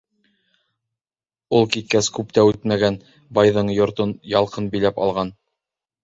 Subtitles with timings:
[1.57, 2.97] Ул киткәс күп тә үтмәгән,
[3.39, 5.31] байҙың йортон ялҡын биләп алған.